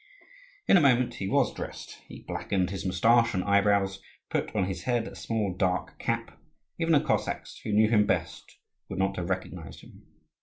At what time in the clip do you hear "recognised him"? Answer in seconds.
9.29-10.07